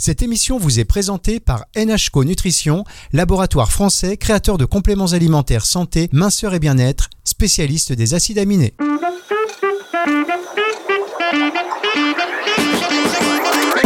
[0.00, 6.08] Cette émission vous est présentée par NHCO Nutrition, laboratoire français créateur de compléments alimentaires santé,
[6.12, 8.74] minceur et bien-être, spécialiste des acides aminés.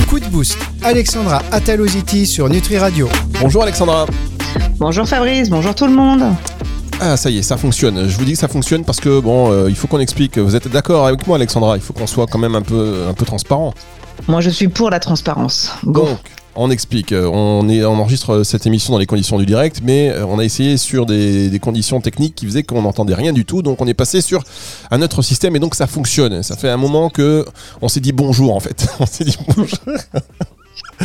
[0.07, 3.09] Coup de boost, Alexandra Ataloziti sur Nutri Radio.
[3.41, 4.05] Bonjour Alexandra.
[4.77, 6.25] Bonjour Fabrice, bonjour tout le monde.
[7.01, 8.07] Ah ça y est, ça fonctionne.
[8.07, 10.37] Je vous dis que ça fonctionne parce que bon, euh, il faut qu'on explique.
[10.37, 11.79] Vous êtes d'accord avec moi Alexandra?
[11.79, 13.73] Il faut qu'on soit quand même un peu, un peu transparent.
[14.29, 15.73] Moi, je suis pour la transparence.
[15.85, 16.19] Donc,
[16.55, 17.13] on explique.
[17.13, 20.39] Euh, on, est, on enregistre cette émission dans les conditions du direct, mais euh, on
[20.39, 23.63] a essayé sur des, conditions techniques qui faisaient qu'on n'entendait rien du tout.
[23.63, 24.43] Donc, on est passé sur
[24.91, 26.43] un autre système et donc ça fonctionne.
[26.43, 27.45] Ça fait un moment que
[27.81, 28.87] on s'est dit bonjour en fait.
[29.01, 29.79] on s'est dit bonjour.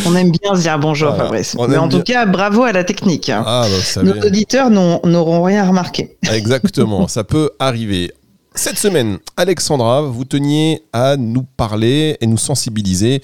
[0.05, 1.55] On aime bien se dire bonjour, Fabrice.
[1.67, 3.29] Mais en tout cas, bravo à la technique.
[3.33, 6.17] Ah, bah, Nos auditeurs n'auront rien remarqué.
[6.31, 8.13] Exactement, ça peut arriver.
[8.57, 13.21] Cette semaine, Alexandra, vous teniez à nous parler et nous sensibiliser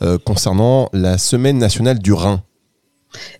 [0.00, 2.40] euh, concernant la semaine nationale du Rhin.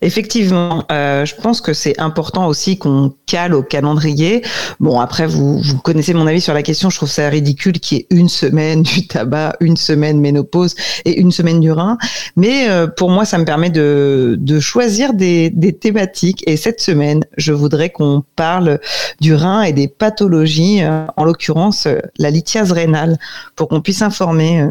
[0.03, 4.43] Effectivement, euh, je pense que c'est important aussi qu'on cale au calendrier.
[4.81, 6.91] Bon, après, vous, connaissez mon avis sur la question.
[6.91, 11.21] Je trouve ça ridicule qu'il y ait une semaine du tabac, une semaine ménopause et
[11.21, 11.99] une semaine du rein.
[12.37, 16.43] Mais euh, pour moi, ça me permet de, choisir des, thématiques.
[16.47, 18.81] Et cette semaine, je voudrais qu'on parle
[19.21, 23.19] du rein et des pathologies, euh, en l'occurrence la lithiase rénale,
[23.55, 24.67] pour qu'on puisse informer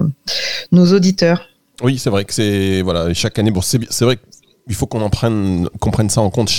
[0.72, 1.50] nos auditeurs.
[1.82, 3.52] Oui, c'est vrai que c'est voilà chaque année.
[3.62, 4.22] C'est vrai que
[4.68, 5.70] il faut qu'on en prenne,
[6.10, 6.52] ça en compte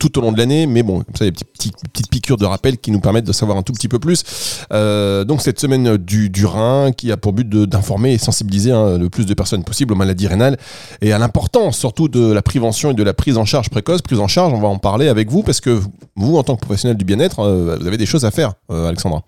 [0.00, 2.10] tout au long de l'année, mais bon, comme ça, il y a des petites, petites,
[2.10, 4.24] piqûres de rappel qui nous permettent de savoir un tout petit peu plus.
[4.72, 8.98] Euh, donc, cette semaine du, du Rhin qui a pour but d'informer et sensibiliser hein,
[8.98, 10.56] le plus de personnes possible aux maladies rénales
[11.00, 14.02] et à l'importance surtout de la prévention et de la prise en charge précoce.
[14.02, 15.80] Prise en charge, on va en parler avec vous parce que
[16.16, 18.88] vous, en tant que professionnel du bien-être, euh, vous avez des choses à faire, euh,
[18.88, 19.22] Alexandra.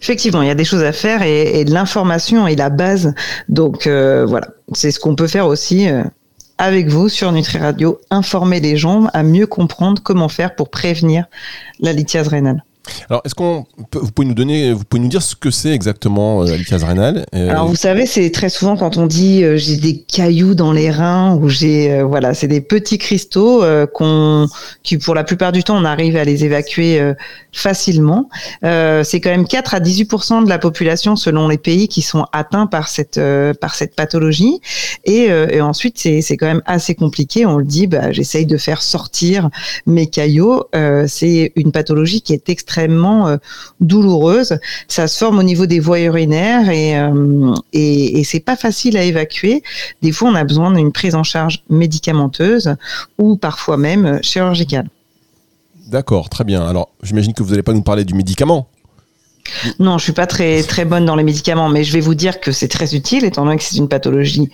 [0.00, 3.14] Effectivement, il y a des choses à faire et l'information est la base.
[3.48, 5.88] Donc voilà, c'est ce qu'on peut faire aussi
[6.58, 11.26] avec vous sur Nutri Radio, informer les gens à mieux comprendre comment faire pour prévenir
[11.80, 12.64] la lithiase rénale.
[13.10, 16.42] Alors, est-ce qu'on vous pouvez nous donner, vous pouvez nous dire ce que c'est exactement
[16.42, 19.56] euh, la lithiase rénale euh, Alors, vous savez, c'est très souvent quand on dit euh,
[19.56, 23.64] j'ai des cailloux dans les reins ou j'ai voilà, c'est des petits cristaux
[23.94, 24.46] qu'on,
[24.82, 27.00] qui pour la plupart du temps on arrive à les évacuer
[27.52, 28.28] facilement.
[28.62, 32.66] c'est quand même 4 à 18% de la population selon les pays qui sont atteints
[32.66, 33.20] par cette
[33.60, 34.60] par cette pathologie.
[35.04, 37.46] Et, et ensuite, c'est c'est quand même assez compliqué.
[37.46, 39.48] On le dit, bah, j'essaye de faire sortir
[39.86, 40.68] mes caillots.
[41.06, 43.36] c'est une pathologie qui est extrêmement extrêmement euh,
[43.80, 44.58] douloureuse.
[44.86, 48.96] Ça se forme au niveau des voies urinaires et, euh, et, et c'est pas facile
[48.96, 49.62] à évacuer.
[50.02, 52.74] Des fois, on a besoin d'une prise en charge médicamenteuse
[53.18, 54.88] ou parfois même chirurgicale.
[55.88, 56.66] D'accord, très bien.
[56.66, 58.68] Alors, j'imagine que vous n'allez pas nous parler du médicament.
[59.78, 62.38] Non, je suis pas très très bonne dans les médicaments, mais je vais vous dire
[62.38, 64.50] que c'est très utile étant donné que c'est une pathologie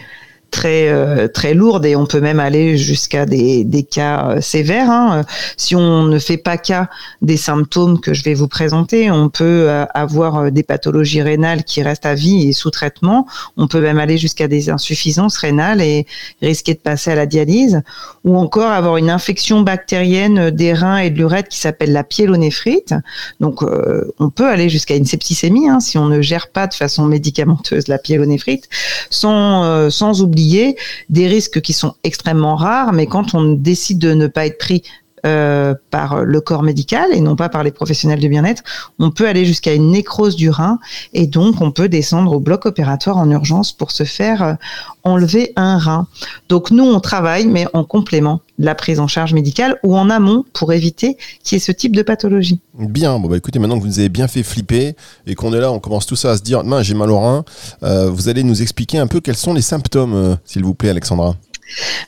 [0.54, 4.88] très euh, très lourde et on peut même aller jusqu'à des, des cas euh, sévères.
[4.88, 5.22] Hein.
[5.56, 6.88] Si on ne fait pas cas
[7.22, 11.82] des symptômes que je vais vous présenter, on peut euh, avoir des pathologies rénales qui
[11.82, 13.26] restent à vie et sous traitement.
[13.56, 16.06] On peut même aller jusqu'à des insuffisances rénales et
[16.40, 17.82] risquer de passer à la dialyse,
[18.24, 22.94] ou encore avoir une infection bactérienne des reins et de l'urètre qui s'appelle la pyélonéphrite.
[23.40, 23.62] Donc
[24.18, 27.88] on peut aller jusqu'à une septicémie hein, si on ne gère pas de façon médicamenteuse
[27.88, 28.68] la pyélonéphrite,
[29.10, 30.43] sans sans oublier
[31.08, 34.82] des risques qui sont extrêmement rares, mais quand on décide de ne pas être pris
[35.24, 38.62] euh, par le corps médical et non pas par les professionnels du bien-être,
[38.98, 40.78] on peut aller jusqu'à une nécrose du rein
[41.12, 44.54] et donc on peut descendre au bloc opératoire en urgence pour se faire euh,
[45.02, 46.06] enlever un rein.
[46.48, 50.10] Donc nous, on travaille, mais en complément de la prise en charge médicale ou en
[50.10, 52.60] amont pour éviter qu'il y ait ce type de pathologie.
[52.74, 54.94] Bien, bon bah écoutez, maintenant que vous nous avez bien fait flipper
[55.26, 57.44] et qu'on est là, on commence tout ça à se dire, j'ai mal au rein,
[57.82, 61.34] euh, vous allez nous expliquer un peu quels sont les symptômes, s'il vous plaît, Alexandra.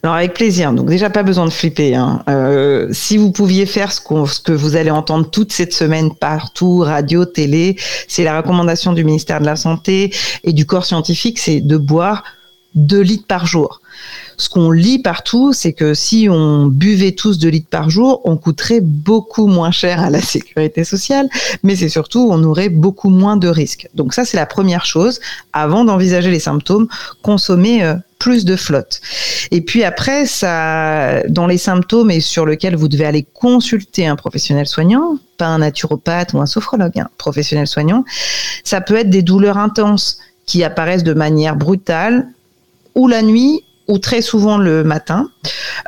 [0.02, 0.72] Alors avec plaisir.
[0.72, 1.94] Donc déjà pas besoin de flipper.
[1.94, 2.22] Hein.
[2.28, 7.24] Euh, si vous pouviez faire ce, que vous allez entendre toute cette semaine partout, radio,
[7.24, 7.76] télé,
[8.08, 12.24] c'est la recommandation du ministère de la Santé et du corps scientifique, c'est de boire
[12.74, 13.80] 2 litres par jour.
[14.36, 18.36] Ce qu'on lit partout, c'est que si on buvait tous 2 litres par jour, on
[18.36, 21.28] coûterait beaucoup moins cher à la sécurité sociale,
[21.62, 23.88] mais c'est surtout, on aurait beaucoup moins de risques.
[23.94, 25.20] Donc ça, c'est la première chose.
[25.54, 26.86] Avant d'envisager les symptômes,
[27.22, 29.00] consommer euh, plus de flotte.
[29.50, 34.16] Et puis après, ça, dans les symptômes et sur lesquels vous devez aller consulter un
[34.16, 38.04] professionnel soignant, pas un naturopathe ou un sophrologue, un professionnel soignant,
[38.64, 42.28] ça peut être des douleurs intenses qui apparaissent de manière brutale,
[42.94, 45.30] ou la nuit, ou très souvent le matin.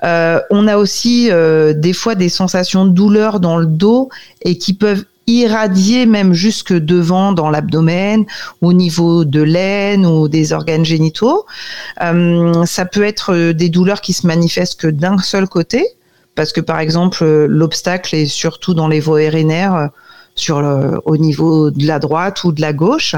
[0.05, 4.09] Euh, on a aussi euh, des fois des sensations de douleur dans le dos
[4.43, 8.25] et qui peuvent irradier même jusque devant dans l'abdomen,
[8.63, 11.47] au niveau de l'aine ou des organes génitaux.
[12.03, 15.87] Euh, ça peut être des douleurs qui se manifestent que d'un seul côté,
[16.35, 19.91] parce que par exemple l'obstacle est surtout dans les voies urinaires
[20.39, 20.59] sur
[21.05, 23.15] au niveau de la droite ou de la gauche.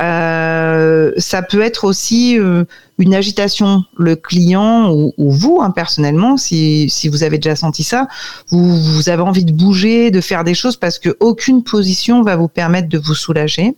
[0.00, 2.64] Euh, ça peut être aussi euh,
[2.98, 3.84] une agitation.
[3.96, 8.08] Le client ou, vous, hein, personnellement, si, si, vous avez déjà senti ça,
[8.48, 12.36] vous, vous, avez envie de bouger, de faire des choses parce que aucune position va
[12.36, 13.74] vous permettre de vous soulager.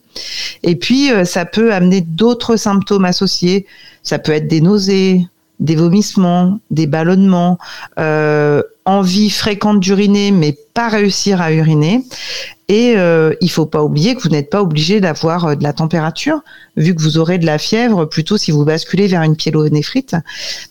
[0.63, 3.67] Et puis, euh, ça peut amener d'autres symptômes associés.
[4.03, 5.27] Ça peut être des nausées,
[5.61, 7.59] des vomissements, des ballonnements,
[7.99, 12.05] euh, envie fréquente d'uriner mais pas réussir à uriner.
[12.69, 15.73] Et euh, il faut pas oublier que vous n'êtes pas obligé d'avoir euh, de la
[15.73, 16.41] température,
[16.77, 20.17] vu que vous aurez de la fièvre plutôt si vous basculez vers une pyélonéphrite.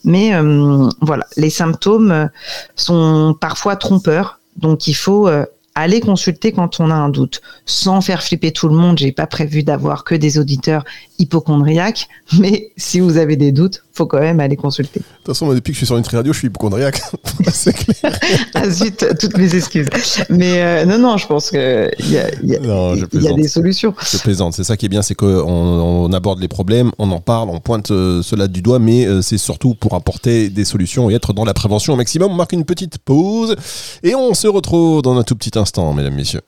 [0.04, 2.30] Mais euh, voilà, les symptômes
[2.76, 5.30] sont parfois trompeurs, donc il faut
[5.75, 8.98] allez consulter quand on a un doute, sans faire flipper tout le monde.
[8.98, 10.86] J'ai pas prévu d'avoir que des auditeurs
[11.19, 12.07] hypochondriaques,
[12.39, 15.01] mais si vous avez des doutes, faut quand même aller consulter.
[15.25, 17.01] De toute façon, depuis que je suis sur Nutri Radio, je suis hypochondriaque.
[17.51, 18.16] C'est clair.
[18.54, 19.88] ah zut, toutes mes excuses.
[20.30, 23.95] Mais euh, non, non, je pense qu'il y a, y a, des solutions.
[24.07, 24.54] Je plaisante.
[24.54, 27.60] C'est ça qui est bien, c'est qu'on on aborde les problèmes, on en parle, on
[27.60, 31.33] pointe euh, cela du doigt, mais euh, c'est surtout pour apporter des solutions et être
[31.33, 32.31] dans la prévention au maximum.
[32.31, 33.56] On marque une petite pause
[34.04, 36.42] et on se retrouve dans un tout petit instant, mesdames, messieurs.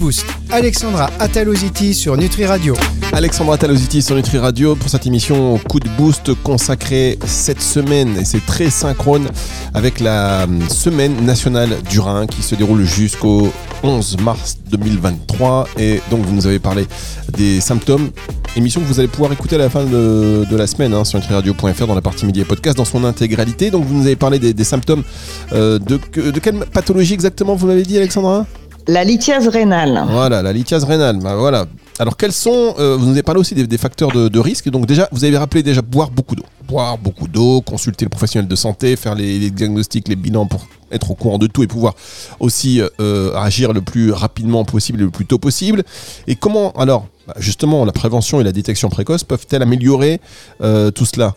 [0.00, 0.26] boost.
[0.50, 2.74] Alexandra Ataloziti sur Nutri Radio.
[3.12, 8.24] Alexandra Ataloziti sur Nutri Radio pour cette émission coup de boost consacrée cette semaine et
[8.24, 9.28] c'est très synchrone
[9.74, 13.52] avec la hum, semaine nationale du rein qui se déroule jusqu'au
[13.82, 16.86] 11 mars 2023 et donc vous nous avez parlé
[17.36, 18.10] des symptômes
[18.56, 21.86] émission que vous allez pouvoir écouter à la fin de, la semaine hein, sur nutriradio.fr
[21.86, 23.70] dans la partie média et podcast dans son intégralité.
[23.70, 25.04] Donc vous nous avez parlé des, symptômes
[25.52, 25.98] euh, de,
[26.30, 28.46] de quelle pathologie exactement vous m'avez dit Alexandra?
[28.88, 30.04] La lithiase rénale.
[30.10, 31.18] Voilà, la lithiase rénale.
[31.18, 31.66] Bah, voilà.
[32.00, 32.76] Alors, quels sont.
[32.78, 34.70] Euh, vous nous avez parlé aussi des, facteurs de, risque.
[34.70, 36.46] Donc, déjà, vous avez rappelé déjà boire beaucoup d'eau.
[36.66, 41.10] Boire beaucoup d'eau, consulter le professionnel de santé, faire les, diagnostics, les bilans pour être
[41.10, 41.94] au courant de tout et pouvoir
[42.40, 45.82] aussi euh, agir le plus rapidement possible et le plus tôt possible.
[46.26, 50.22] Et comment, alors, bah, justement, la prévention et la détection précoce peuvent-elles améliorer
[50.62, 51.34] euh, tout cela?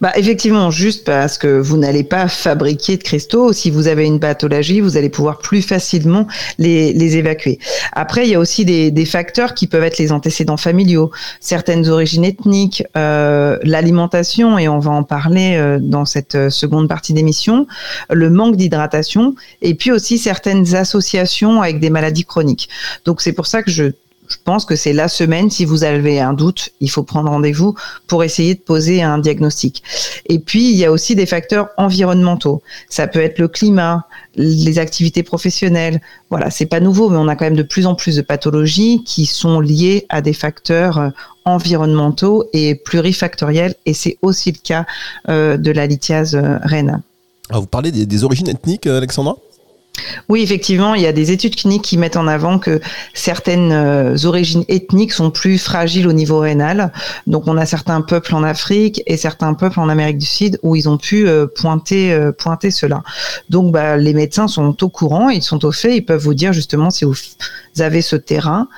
[0.00, 3.52] Bah, effectivement, juste parce que vous n'allez pas fabriquer de cristaux.
[3.52, 6.26] Si vous avez une pathologie, vous allez pouvoir plus facilement
[6.58, 7.58] les, évacuer.
[7.92, 11.88] Après, il y a aussi des, des, facteurs qui peuvent être les antécédents familiaux, certaines
[11.88, 17.12] origines ethniques, euh, l'alimentation, et on va en parler euh, dans cette euh, seconde partie
[17.12, 17.66] d'émission,
[18.10, 22.68] le manque d'hydratation, et puis aussi certaines associations avec des maladies chroniques.
[23.04, 23.92] Donc c'est pour ça que je
[24.28, 27.74] je pense que c'est la semaine, si vous avez un doute, il faut prendre rendez-vous
[28.06, 29.82] pour essayer de poser un diagnostic.
[30.26, 32.62] Et puis, il y a aussi des facteurs environnementaux.
[32.88, 34.06] Ça peut être le climat,
[34.36, 36.00] les activités professionnelles.
[36.30, 39.04] Voilà, c'est pas nouveau, mais on a quand même de plus en plus de pathologies
[39.04, 41.10] qui sont liées à des facteurs euh,
[41.44, 43.74] environnementaux et plurifactoriels.
[43.84, 44.86] Et c'est aussi le cas
[45.28, 47.02] euh, de la lithiase euh, rénale.
[47.50, 49.36] Ah, vous parlez des origines ethniques, Alexandra?
[50.28, 52.80] Oui, effectivement, il y a des études cliniques qui mettent en avant que
[53.12, 56.92] certaines euh, origines ethniques sont plus fragiles au niveau rénal.
[57.26, 60.74] Donc, on a certains peuples en Afrique et certains peuples en Amérique du Sud où
[60.76, 63.02] ils ont pu euh, pointer, euh, pointer cela.
[63.50, 66.52] Donc, bah, les médecins sont au courant, ils sont au fait, ils peuvent vous dire
[66.52, 67.14] justement si vous
[67.78, 68.68] avez ce terrain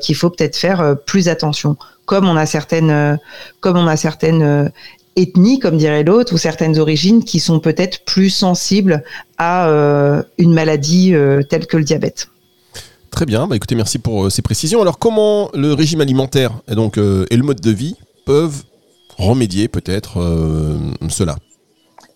[0.00, 3.18] qu'il faut peut-être faire plus attention comme on a certaines,
[3.60, 4.70] comme on a certaines
[5.18, 9.02] ethnies, comme dirait l'autre, ou certaines origines qui sont peut-être plus sensibles
[9.36, 12.28] à euh, une maladie euh, telle que le diabète.
[13.10, 14.80] Très bien, bah écoutez, merci pour euh, ces précisions.
[14.80, 18.62] Alors comment le régime alimentaire et, donc, et le mode de vie peuvent
[19.16, 20.18] remédier peut-être
[21.08, 21.36] cela?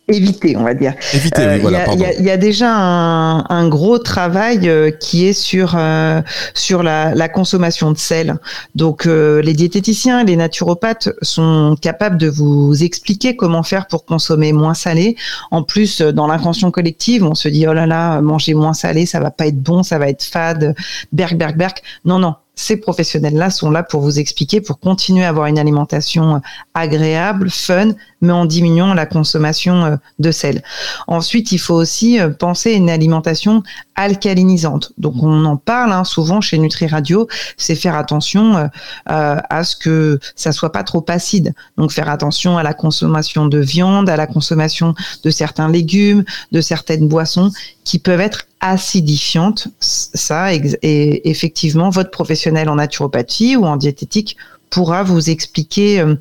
[0.08, 0.94] Éviter, on va dire.
[1.14, 6.20] Éviter, oui, voilà, Il y, a déjà un, gros travail euh, qui est sur euh,
[6.54, 8.36] sur la, consommation de sel.
[8.74, 14.52] Donc euh, les diététiciens, les naturopathes sont capables de vous expliquer comment faire pour consommer
[14.52, 15.16] moins salé.
[15.50, 19.20] En plus, dans l'inconscient collective, on se dit oh là là, manger moins salé, ça
[19.20, 20.74] va pas être bon, ça va être fade,
[21.12, 21.74] berg berg berg.
[22.04, 26.36] Non non, ces professionnels-là sont là pour vous expliquer, pour continuer à avoir une alimentation
[26.36, 26.38] euh,
[26.74, 30.62] agréable, fun, mais en diminuant la consommation euh, de sel.
[31.06, 33.62] Ensuite, il faut aussi euh, penser à une alimentation
[33.94, 34.92] alcalinisante.
[34.98, 38.70] Donc, on en parle hein, souvent chez Nutri Radio, c'est faire attention
[39.04, 41.52] à ce que ça soit pas trop acide.
[41.76, 46.60] Donc, faire attention à la consommation de viande, à la consommation de certains légumes, de
[46.62, 47.50] certaines boissons
[47.84, 49.68] qui peuvent être acidifiantes.
[49.80, 54.38] Ça, et effectivement, votre professionnel en naturopathie ou en diététique
[54.70, 56.16] pourra vous expliquer euh,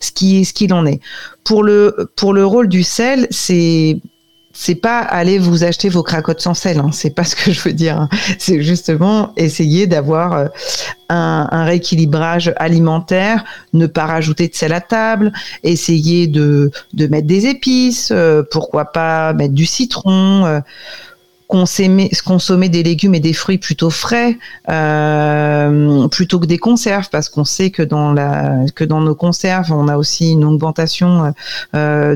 [0.00, 1.00] ce qui ce qu'il en est.
[1.44, 3.98] Pour le pour le rôle du sel, c'est
[4.54, 7.60] c'est pas aller vous acheter vos cracottes sans sel, hein, c'est pas ce que je
[7.62, 7.98] veux dire.
[7.98, 8.08] Hein.
[8.38, 10.46] C'est justement essayer d'avoir euh,
[11.08, 15.32] un, rééquilibrage alimentaire, ne pas rajouter de sel à table,
[15.62, 20.62] essayer de, de mettre des épices, euh, pourquoi pas mettre du citron.
[21.52, 24.38] Consommer, des légumes et des fruits plutôt frais
[26.10, 30.44] plutôt que des conserves parce qu'on sait que dans nos conserves on a aussi une
[30.44, 31.32] augmentation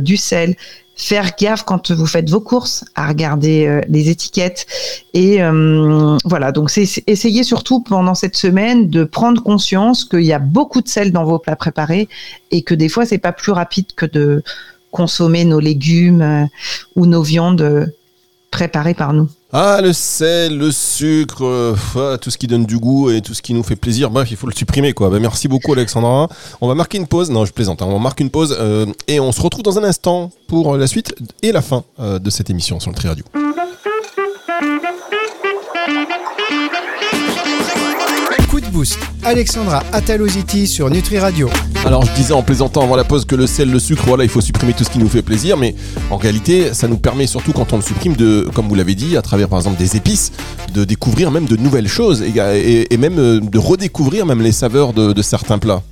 [0.01, 0.57] du sel.
[0.99, 4.67] Faire gaffe quand vous faites vos courses à regarder euh, les étiquettes.
[5.13, 6.53] Et euh, voilà.
[6.53, 10.89] Donc c'est essayer surtout pendant cette semaine de prendre conscience qu'il y a beaucoup de
[10.89, 12.09] sel dans vos plats préparés
[12.51, 14.43] et que des fois c'est pas plus rapide que de
[14.91, 16.47] consommer nos légumes euh,
[16.97, 17.93] ou nos viandes
[18.57, 19.29] préparées par nous.
[19.53, 23.43] Ah, le sel, le sucre, euh, tout ce qui donne du goût et tout ce
[23.43, 24.11] qui nous fait plaisir.
[24.11, 25.11] Bref, il faut le supprimer, quoi.
[25.11, 26.29] Ben, merci beaucoup, Alexandra.
[26.63, 27.31] On va marquer une pause.
[27.31, 27.83] Non, je plaisante.
[27.83, 27.87] Hein.
[27.87, 30.87] On va marquer une pause euh, et on se retrouve dans un instant pour la
[30.87, 33.25] suite et la fin euh, de cette émission sur le Tri Radio.
[39.25, 41.49] Alexandra Ataloziti sur Nutri Radio.
[41.87, 44.29] Alors je disais en plaisantant avant la pause que le sel, le sucre, voilà, il
[44.29, 45.75] faut supprimer tout ce qui nous fait plaisir, mais
[46.11, 49.17] en réalité, ça nous permet surtout quand on le supprime de, comme vous l'avez dit,
[49.17, 50.33] à travers par exemple des épices,
[50.75, 55.23] de découvrir même de nouvelles choses et, même euh, de redécouvrir même les saveurs de
[55.23, 55.83] certains plats.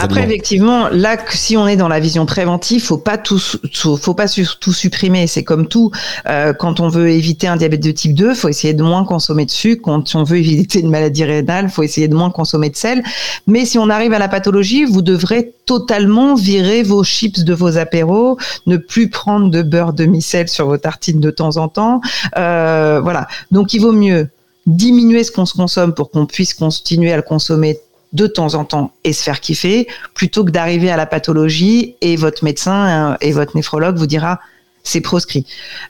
[0.00, 4.26] Après, effectivement, là, si on est dans la vision préventive, faut pas tout, faut pas
[4.28, 5.26] tout supprimer.
[5.26, 5.90] C'est comme tout.
[6.28, 9.46] Euh, quand on veut éviter un diabète de type 2, faut essayer de moins consommer
[9.46, 9.82] de sucre.
[9.82, 13.02] Quand on veut éviter une maladie rénale, faut essayer de moins consommer de sel.
[13.46, 17.76] Mais si on arrive à la pathologie, vous devrez totalement virer vos chips de vos
[17.78, 22.00] apéros, ne plus prendre de beurre demi-sel sur vos tartines de temps en temps.
[22.36, 23.28] Euh, voilà.
[23.50, 24.28] Donc, il vaut mieux
[24.66, 27.78] diminuer ce qu'on se consomme pour qu'on puisse continuer à le consommer
[28.12, 32.16] de temps en temps et se faire kiffer, plutôt que d'arriver à la pathologie et
[32.16, 34.40] votre médecin euh, et votre néphrologue vous dira
[34.84, 35.44] c'est proscrit.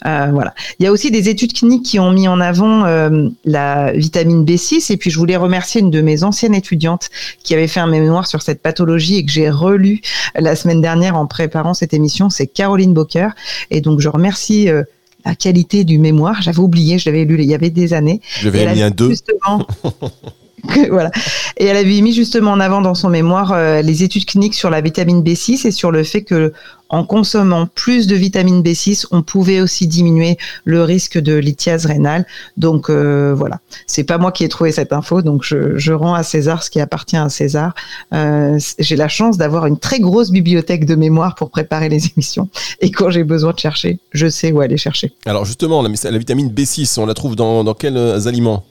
[0.06, 0.54] Euh, voilà.
[0.80, 4.44] Il y a aussi des études cliniques qui ont mis en avant euh, la vitamine
[4.44, 7.08] B6 et puis je voulais remercier une de mes anciennes étudiantes
[7.44, 10.00] qui avait fait un mémoire sur cette pathologie et que j'ai relu
[10.34, 13.34] la semaine dernière en préparant cette émission, c'est Caroline Boker
[13.70, 14.68] et donc je remercie
[15.24, 16.42] la qualité du mémoire.
[16.42, 18.20] J'avais oublié, je l'avais lu il y avait des années.
[18.40, 19.12] Je vais mis un 2.
[21.56, 24.70] Et elle avait mis justement en avant dans son mémoire euh, les études cliniques sur
[24.70, 26.52] la vitamine B6 et sur le fait que
[26.90, 32.24] en consommant plus de vitamine B6, on pouvait aussi diminuer le risque de lithiase rénale.
[32.56, 36.22] Donc euh, voilà, c'est pas moi qui ai trouvé cette info, donc je, rends à
[36.22, 37.74] César ce qui appartient à César.
[38.14, 42.48] Euh, j'ai la chance d'avoir une très grosse bibliothèque de mémoire pour préparer les émissions,
[42.80, 45.12] et quand j'ai besoin de chercher, je sais où aller chercher.
[45.26, 48.64] Alors justement, la, la vitamine B6, on la trouve dans, dans quels aliments?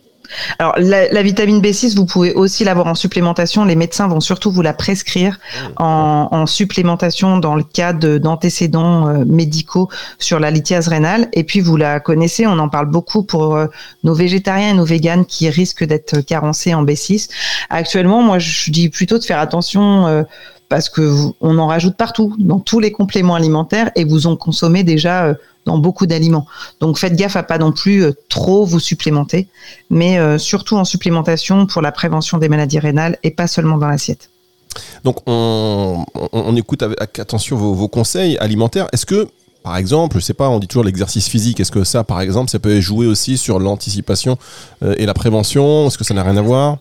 [0.59, 3.65] Alors, la, vitamine B6, vous pouvez aussi l'avoir en supplémentation.
[3.65, 5.39] Les médecins vont surtout vous la prescrire
[5.79, 5.83] mmh.
[5.83, 11.27] en, supplémentation dans le cas d'antécédents euh, médicaux sur la lithiase rénale.
[11.33, 13.67] Et puis, vous la connaissez, on en parle beaucoup pour euh,
[14.03, 17.29] nos végétariens et nos véganes qui risquent d'être carencés en B6.
[17.69, 20.07] Actuellement, moi, je dis plutôt de faire attention.
[20.07, 20.23] Euh,
[20.69, 24.83] parce que on en rajoute partout, dans tous les compléments alimentaires, et vous en consommez
[24.83, 25.35] déjà
[25.67, 26.47] dans beaucoup d'aliments.
[26.79, 29.47] Donc faites gaffe à pas non plus euh, trop vous supplémenter,
[29.91, 33.87] mais euh, surtout en supplémentation pour la prévention des maladies rénales et pas seulement dans
[33.87, 34.31] l'assiette.
[35.03, 36.05] Donc on,
[36.55, 38.87] écoute avec attention vos, conseils alimentaires.
[38.91, 39.27] Est-ce que
[39.63, 41.59] par exemple, je sais pas, on dit toujours l'exercice physique.
[41.59, 44.37] Est-ce que ça, par exemple, ça peut jouer aussi sur l'anticipation
[44.81, 45.87] euh, et la prévention?
[45.87, 46.77] Est-ce que ça n'a rien à voir?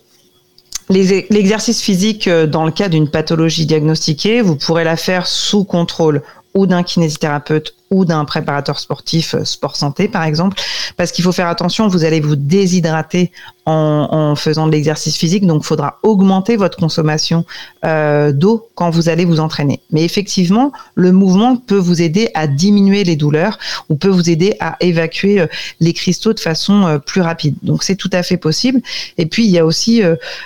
[0.89, 6.23] L'exercice physique, dans le cas d'une pathologie diagnostiquée, vous pourrez la faire sous contrôle
[6.55, 10.61] ou d'un kinésithérapeute ou d'un préparateur sportif euh, sport santé par exemple.
[10.97, 13.31] Parce qu'il faut faire attention vous allez vous déshydrater
[13.69, 15.45] en, faisant de l'exercice physique.
[15.45, 17.45] Donc il faudra augmenter votre consommation
[17.85, 19.81] euh, d'eau quand vous allez vous entraîner.
[19.91, 24.57] Mais effectivement le mouvement peut vous aider à diminuer les douleurs ou peut vous aider
[24.61, 25.47] à évacuer euh,
[25.81, 27.57] les cristaux de façon plus rapide.
[27.63, 28.81] Donc c'est tout à fait possible.
[29.19, 30.03] Et puis il y a aussi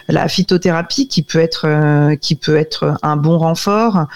[0.08, 4.06] la phytothérapie qui peut être qui peut être un bon renfort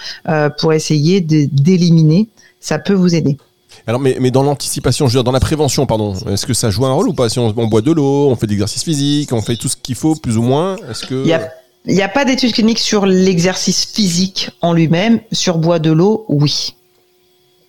[0.59, 2.28] pour essayer d'éliminer
[2.64, 3.37] ça peut vous aider.
[3.87, 6.71] Alors, mais, mais dans l'anticipation, je veux dire, dans la prévention, pardon, est-ce que ça
[6.71, 7.28] joue un rôle ou pas?
[7.28, 9.94] Si on, boit de l'eau, on fait de l'exercice physique, on fait tout ce qu'il
[9.94, 11.23] faut, plus ou moins, est-ce que...
[11.87, 15.21] Il n'y a, pas d'études cliniques sur l'exercice physique en lui-même.
[15.33, 16.75] Sur bois de l'eau, oui.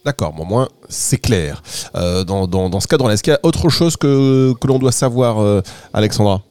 [0.06, 1.62] D'accord, bon, moins c'est clair.
[1.96, 4.80] Euh, dans, dans, dans, ce cadre-là, est-ce qu'il y a autre chose que, que l'on
[4.80, 5.62] doit savoir, euh,
[5.94, 6.42] Alexandra?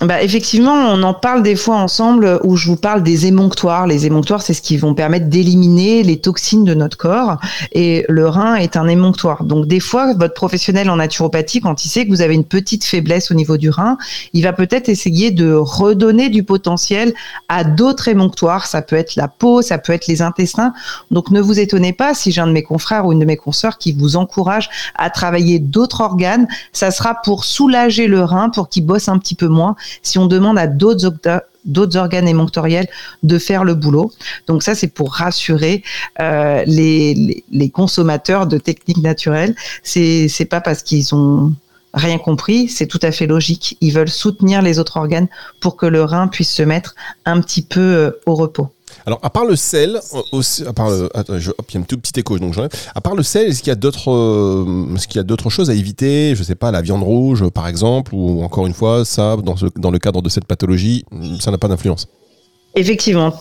[0.00, 3.88] Bah, effectivement, on en parle des fois ensemble où je vous parle des émonctoires.
[3.88, 7.38] Les émonctoires, c'est ce qui vont permettre d'éliminer les toxines de notre corps.
[7.72, 9.42] Et le rein est un émonctoire.
[9.42, 12.84] Donc, des fois, votre professionnel en naturopathie, quand il sait que vous avez une petite
[12.84, 13.98] faiblesse au niveau du rein,
[14.34, 17.12] il va peut-être essayer de redonner du potentiel
[17.48, 18.66] à d'autres émonctoires.
[18.66, 20.74] Ça peut être la peau, ça peut être les intestins.
[21.10, 23.36] Donc, ne vous étonnez pas si j'ai un de mes confrères ou une de mes
[23.36, 26.46] consoeurs qui vous encourage à travailler d'autres organes.
[26.72, 30.26] Ça sera pour soulager le rein, pour qu'il bosse un petit peu moins si on
[30.26, 32.88] demande à d'autres organes émonctoriels
[33.22, 34.12] de faire le boulot.
[34.46, 35.82] Donc ça, c'est pour rassurer
[36.20, 39.54] euh, les, les, consommateurs de techniques naturelles.
[39.82, 41.52] C'est c'est pas parce qu'ils ont
[41.94, 43.76] rien compris, c'est tout à fait logique.
[43.80, 45.28] Ils veulent soutenir les autres organes
[45.60, 48.72] pour que le rein puisse se mettre un petit peu euh, au repos.
[49.06, 52.54] Alors, à part le sel, hop, il y a un tout petit écho, donc
[52.94, 55.50] À part le sel, est-ce qu'il y a d'autres, euh, ce qu'il y a d'autres
[55.50, 56.34] choses à éviter?
[56.34, 59.98] Je sais pas, la viande rouge, par exemple, ou encore une fois, ça, dans, le
[59.98, 61.04] cadre de cette pathologie,
[61.40, 62.06] ça n'a pas d'influence.
[62.74, 63.32] Effectivement,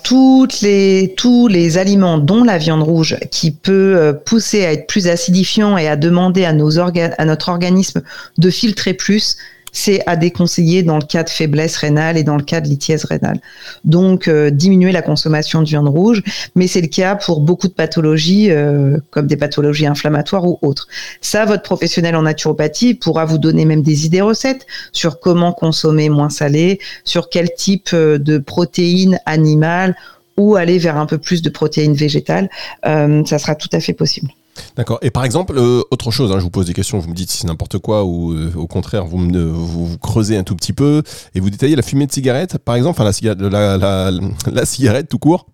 [0.61, 5.07] les, tous les aliments, dont la viande rouge, qui peut euh, pousser à être plus
[5.07, 8.01] acidifiant et à demander à, nos à notre organisme
[8.37, 9.37] de filtrer plus,
[9.77, 13.05] c'est à déconseiller dans le cas de faiblesse rénale et dans le cas de lithièse
[13.05, 13.39] rénale.
[13.85, 16.23] Donc, euh, diminuer la consommation de viande rouge,
[16.55, 20.87] mais c'est le cas pour beaucoup de pathologies, euh, comme des pathologies inflammatoires ou autres.
[21.21, 26.09] Ça, votre professionnel en naturopathie pourra vous donner même des idées recettes sur comment consommer
[26.09, 29.95] moins salé, sur quel type euh, de protéines animales
[30.37, 32.49] ou aller vers un peu plus de protéines végétales.
[32.83, 34.31] ça sera tout à fait possible.
[34.75, 34.99] D'accord.
[35.01, 37.31] Et par exemple, euh, autre chose, hein, je vous pose des questions, vous me dites
[37.31, 40.73] si c'est n'importe quoi ou euh, au contraire, vous, me, vous, creusez un tout petit
[40.73, 41.03] peu
[41.35, 44.11] et vous détaillez la fumée de cigarette, par exemple, enfin la, la,
[44.51, 45.47] la, cigarette tout court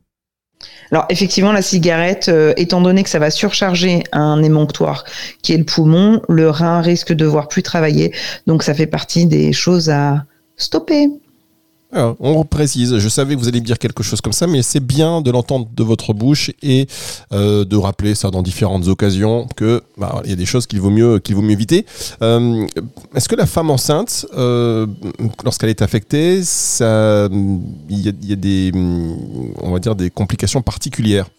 [0.92, 5.04] alors effectivement, la cigarette, euh, étant donné que ça va surcharger un émonctoire
[5.42, 8.14] qui est le poumon, le rein risque de voir plus travailler.
[8.48, 10.24] Donc ça fait partie des choses à
[10.56, 11.10] stopper.
[11.96, 14.80] On précise, je savais que vous alliez me dire quelque chose comme ça, mais c'est
[14.80, 16.88] bien de l'entendre de votre bouche et
[17.32, 20.82] euh, de rappeler ça dans différentes occasions que bah, il y a des choses qu'il
[20.82, 21.86] vaut mieux qu'il vaut mieux éviter.
[22.22, 22.66] Euh,
[23.16, 24.88] est-ce que la femme enceinte, euh,
[25.44, 27.30] lorsqu'elle est affectée, ça,
[27.90, 28.72] il y, a des,
[29.62, 31.30] on va dire des complications particulières?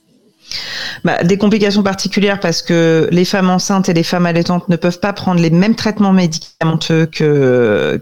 [1.05, 5.01] Bah, des complications particulières parce que les femmes enceintes et les femmes allaitantes ne peuvent
[5.01, 8.01] pas prendre les mêmes traitements médicamenteux que,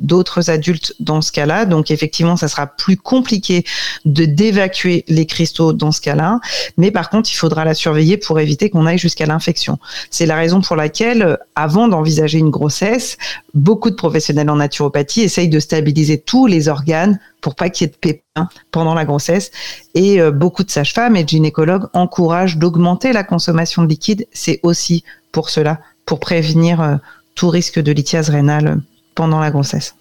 [0.00, 1.64] d'autres adultes dans ce cas-là.
[1.64, 3.64] Donc effectivement, ça sera plus compliqué
[4.04, 6.40] d'évacuer les cristaux dans ce cas-là.
[6.76, 9.78] Mais par contre, il faudra la surveiller pour éviter qu'on aille jusqu'à l'infection.
[10.10, 13.16] C'est la raison pour laquelle, avant d'envisager une grossesse,
[13.54, 17.90] beaucoup de professionnels en naturopathie essayent de stabiliser tous les organes pour pas qu'il y
[17.90, 19.50] ait de pépins pendant la grossesse.
[19.94, 24.26] Et euh, beaucoup de sages-femmes et de gynécologues encouragent d'augmenter la consommation de liquide.
[24.32, 26.96] C'est aussi pour cela, pour prévenir euh,
[27.34, 28.80] tout risque de lithiase rénale
[29.14, 29.94] pendant la grossesse.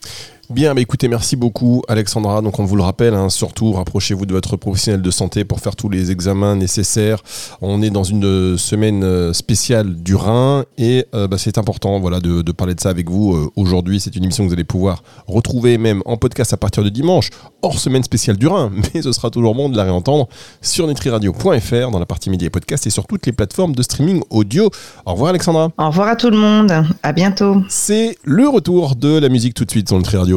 [0.50, 2.42] Bien, bah écoutez, merci beaucoup Alexandra.
[2.42, 5.76] Donc on vous le rappelle, hein, surtout rapprochez-vous de votre professionnel de santé pour faire
[5.76, 7.22] tous les examens nécessaires.
[7.62, 12.22] On est dans une semaine euh, spéciale du rein et euh, bah, c'est important voilà,
[12.22, 14.00] de, parler de ça avec vous euh, aujourd'hui.
[14.00, 17.30] C'est une émission que vous allez pouvoir retrouver même en podcast à partir de dimanche,
[17.62, 20.30] hors semaine spéciale du rein, mais ce sera toujours bon de la réentendre
[20.62, 24.22] sur nutriradio.fr dans la partie médias et podcast et sur toutes les plateformes de streaming
[24.30, 24.70] audio.
[25.06, 25.72] Au revoir Alexandra.
[25.78, 26.72] Au revoir à tout le monde.
[27.04, 27.64] À bientôt.
[27.68, 30.37] C'est le retour de la musique tout de suite sur Nutri Radio.